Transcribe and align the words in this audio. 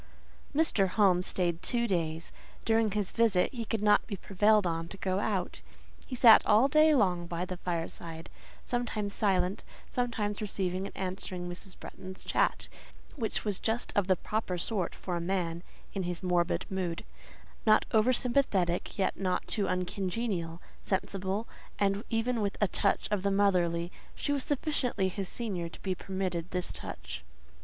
Mr. 0.55 0.87
Home 0.87 1.21
stayed 1.21 1.61
two 1.61 1.85
days. 1.87 2.31
During 2.65 2.89
his 2.89 3.11
visit 3.11 3.53
he 3.53 3.65
could 3.65 3.83
not 3.83 4.07
be 4.07 4.15
prevailed 4.17 4.65
on 4.65 4.87
to 4.87 4.97
go 4.97 5.19
out: 5.19 5.61
he 6.07 6.15
sat 6.15 6.43
all 6.43 6.67
day 6.67 6.95
long 6.95 7.27
by 7.27 7.45
the 7.45 7.57
fireside, 7.57 8.27
sometimes 8.63 9.13
silent, 9.13 9.63
sometimes 9.91 10.41
receiving 10.41 10.87
and 10.87 10.97
answering 10.97 11.47
Mrs. 11.47 11.79
Bretton's 11.79 12.23
chat, 12.23 12.67
which 13.15 13.45
was 13.45 13.59
just 13.59 13.93
of 13.95 14.07
the 14.07 14.15
proper 14.15 14.57
sort 14.57 14.95
for 14.95 15.15
a 15.17 15.21
man 15.21 15.61
in 15.93 16.01
his 16.01 16.23
morbid 16.23 16.65
mood—not 16.71 17.85
over 17.91 18.11
sympathetic, 18.11 18.97
yet 18.97 19.19
not 19.19 19.45
too 19.47 19.67
uncongenial, 19.67 20.59
sensible; 20.81 21.47
and 21.77 22.03
even 22.09 22.41
with 22.41 22.57
a 22.59 22.67
touch 22.67 23.07
of 23.11 23.21
the 23.21 23.29
motherly—she 23.29 24.31
was 24.31 24.43
sufficiently 24.43 25.09
his 25.09 25.29
senior 25.29 25.69
to 25.69 25.79
be 25.83 25.93
permitted 25.93 26.49
this 26.49 26.71
touch. 26.71 27.23